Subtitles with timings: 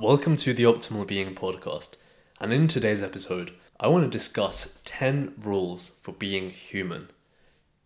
[0.00, 1.90] Welcome to the Optimal Being podcast.
[2.40, 7.10] And in today's episode, I want to discuss 10 rules for being human.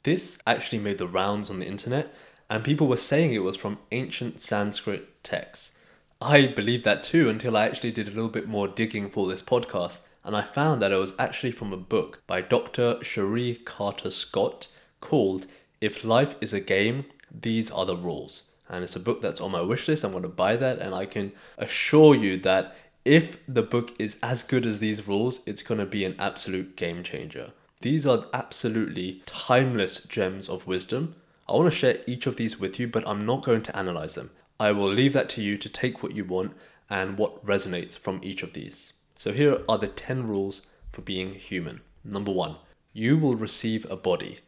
[0.05, 2.15] This actually made the rounds on the internet,
[2.49, 5.73] and people were saying it was from ancient Sanskrit texts.
[6.21, 9.43] I believed that too until I actually did a little bit more digging for this
[9.43, 13.03] podcast, and I found that it was actually from a book by Dr.
[13.03, 14.69] Cherie Carter Scott
[15.01, 15.49] called
[15.81, 19.51] If Life is a Game, These Are the Rules and it's a book that's on
[19.51, 20.05] my wish list.
[20.05, 24.17] I'm going to buy that, and I can assure you that if the book is
[24.23, 27.53] as good as these rules, it's going to be an absolute game changer.
[27.83, 31.17] These are absolutely timeless gems of wisdom.
[31.47, 34.15] I want to share each of these with you, but I'm not going to analyze
[34.15, 34.31] them.
[34.59, 36.53] I will leave that to you to take what you want
[36.89, 38.95] and what resonates from each of these.
[39.19, 41.83] So, here are the 10 rules for being human.
[42.03, 42.57] Number one,
[42.95, 44.39] you will receive a body.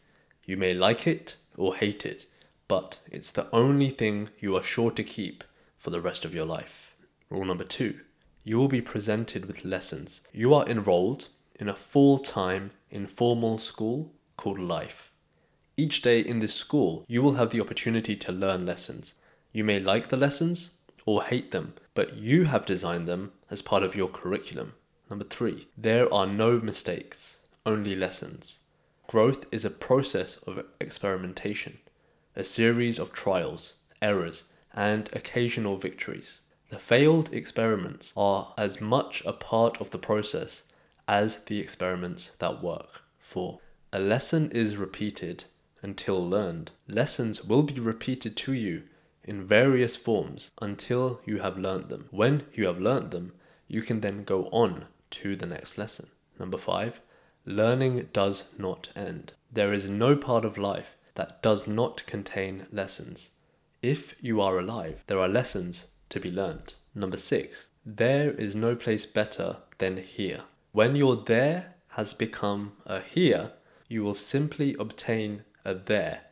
[0.46, 2.26] You may like it or hate it
[2.68, 5.44] but it's the only thing you are sure to keep
[5.78, 6.94] for the rest of your life.
[7.30, 8.00] Rule number two
[8.46, 10.20] you will be presented with lessons.
[10.32, 11.26] You are enrolled
[11.58, 15.10] in a full time informal school called life.
[15.76, 19.14] Each day in this school, you will have the opportunity to learn lessons.
[19.52, 20.70] You may like the lessons
[21.04, 24.74] or hate them, but you have designed them as part of your curriculum.
[25.10, 28.60] Number three, there are no mistakes, only lessons.
[29.08, 31.78] Growth is a process of experimentation
[32.36, 36.40] a series of trials, errors, and occasional victories.
[36.68, 40.64] The failed experiments are as much a part of the process
[41.08, 43.02] as the experiments that work.
[43.20, 43.58] 4.
[43.92, 45.44] A lesson is repeated
[45.80, 46.72] until learned.
[46.86, 48.82] Lessons will be repeated to you
[49.24, 52.08] in various forms until you have learned them.
[52.10, 53.32] When you have learned them,
[53.68, 56.08] you can then go on to the next lesson.
[56.38, 57.00] Number 5.
[57.44, 59.32] Learning does not end.
[59.52, 63.30] There is no part of life that does not contain lessons.
[63.82, 66.74] If you are alive, there are lessons to be learned.
[66.94, 70.42] Number six, there is no place better than here.
[70.72, 73.52] When your there has become a here,
[73.88, 76.22] you will simply obtain a there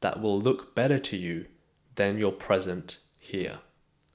[0.00, 1.46] that will look better to you
[1.94, 3.58] than your present here.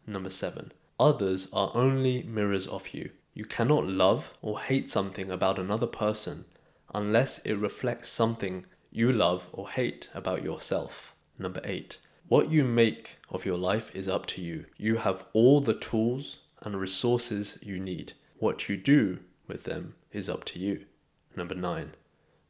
[0.05, 3.11] Number seven, others are only mirrors of you.
[3.33, 6.45] You cannot love or hate something about another person
[6.93, 11.13] unless it reflects something you love or hate about yourself.
[11.39, 11.97] Number eight,
[12.27, 14.65] what you make of your life is up to you.
[14.77, 18.13] You have all the tools and resources you need.
[18.37, 20.85] What you do with them is up to you.
[21.35, 21.91] Number nine,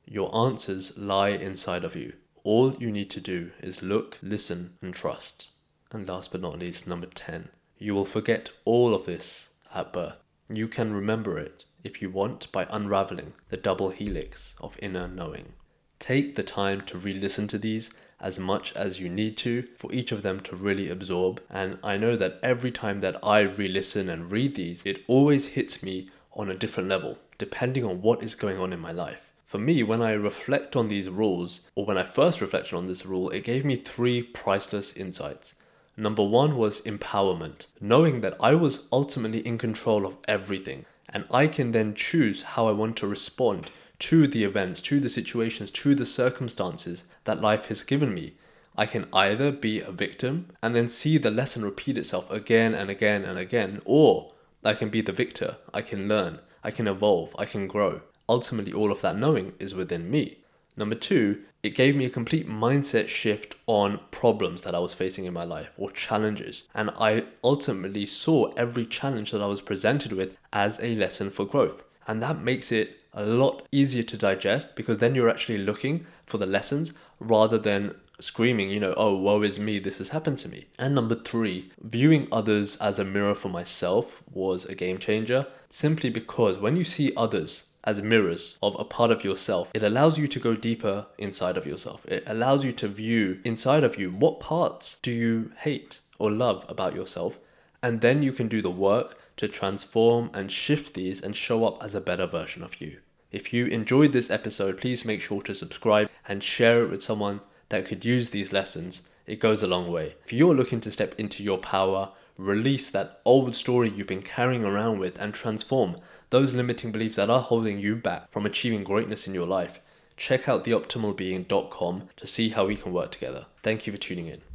[0.06, 2.14] your answers lie inside of you.
[2.44, 5.50] All you need to do is look, listen, and trust.
[5.92, 10.22] And last but not least, number 10, you will forget all of this at birth.
[10.50, 15.54] You can remember it if you want by unraveling the double helix of inner knowing.
[16.02, 19.94] Take the time to re listen to these as much as you need to for
[19.94, 21.44] each of them to really absorb.
[21.48, 25.50] And I know that every time that I re listen and read these, it always
[25.50, 29.22] hits me on a different level, depending on what is going on in my life.
[29.46, 33.06] For me, when I reflect on these rules, or when I first reflected on this
[33.06, 35.54] rule, it gave me three priceless insights.
[35.96, 41.46] Number one was empowerment, knowing that I was ultimately in control of everything, and I
[41.46, 43.70] can then choose how I want to respond
[44.02, 48.34] to the events, to the situations, to the circumstances that life has given me.
[48.76, 52.90] I can either be a victim and then see the lesson repeat itself again and
[52.90, 54.32] again and again, or
[54.64, 55.58] I can be the victor.
[55.72, 58.02] I can learn, I can evolve, I can grow.
[58.28, 60.38] Ultimately, all of that knowing is within me.
[60.76, 65.26] Number two, it gave me a complete mindset shift on problems that I was facing
[65.26, 66.64] in my life or challenges.
[66.74, 71.46] And I ultimately saw every challenge that I was presented with as a lesson for
[71.46, 71.84] growth.
[72.08, 76.38] And that makes it a lot easier to digest because then you're actually looking for
[76.38, 80.50] the lessons rather than screaming, you know, oh, woe is me, this has happened to
[80.50, 80.66] me.
[80.78, 86.10] And number three, viewing others as a mirror for myself was a game changer simply
[86.10, 90.28] because when you see others as mirrors of a part of yourself, it allows you
[90.28, 92.06] to go deeper inside of yourself.
[92.06, 96.64] It allows you to view inside of you what parts do you hate or love
[96.70, 97.40] about yourself.
[97.84, 101.84] And then you can do the work to transform and shift these and show up
[101.84, 103.00] as a better version of you.
[103.32, 107.42] If you enjoyed this episode, please make sure to subscribe and share it with someone
[107.70, 109.04] that could use these lessons.
[109.26, 110.16] It goes a long way.
[110.26, 114.66] If you're looking to step into your power, release that old story you've been carrying
[114.66, 115.96] around with, and transform
[116.30, 119.80] those limiting beliefs that are holding you back from achieving greatness in your life,
[120.18, 123.46] check out theoptimalbeing.com to see how we can work together.
[123.64, 124.51] Thank you for tuning in.